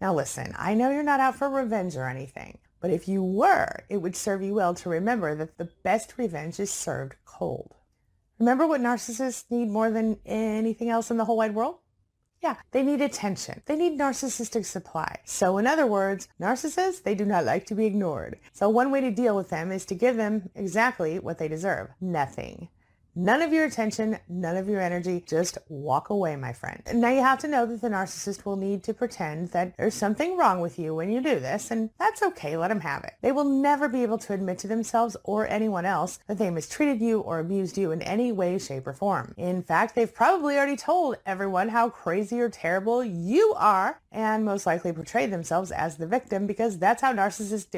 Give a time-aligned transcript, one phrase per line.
[0.00, 3.84] Now listen, I know you're not out for revenge or anything, but if you were,
[3.88, 7.74] it would serve you well to remember that the best revenge is served cold.
[8.38, 11.78] Remember what narcissists need more than anything else in the whole wide world?
[12.40, 13.62] Yeah, they need attention.
[13.66, 15.18] They need narcissistic supply.
[15.24, 18.38] So in other words, narcissists, they do not like to be ignored.
[18.52, 21.88] So one way to deal with them is to give them exactly what they deserve.
[22.00, 22.68] Nothing.
[23.20, 25.24] None of your attention, none of your energy.
[25.26, 26.80] Just walk away, my friend.
[26.94, 30.36] Now you have to know that the narcissist will need to pretend that there's something
[30.36, 32.56] wrong with you when you do this, and that's okay.
[32.56, 33.14] Let them have it.
[33.20, 37.00] They will never be able to admit to themselves or anyone else that they mistreated
[37.00, 39.34] you or abused you in any way, shape, or form.
[39.36, 44.64] In fact, they've probably already told everyone how crazy or terrible you are and most
[44.64, 47.76] likely portrayed themselves as the victim because that's how narcissists do.